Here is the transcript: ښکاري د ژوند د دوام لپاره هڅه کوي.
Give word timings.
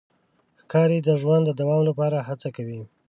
ښکاري 0.61 0.97
د 1.03 1.09
ژوند 1.21 1.43
د 1.47 1.51
دوام 1.59 1.81
لپاره 1.89 2.25
هڅه 2.27 2.49
کوي. 2.55 2.81